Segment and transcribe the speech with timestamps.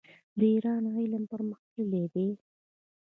[0.39, 2.27] د ایران علم پرمختللی دی.